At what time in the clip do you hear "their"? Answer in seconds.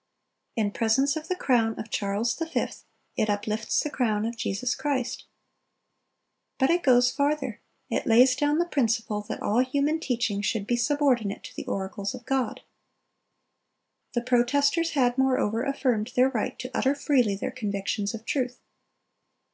16.16-16.30, 17.36-17.50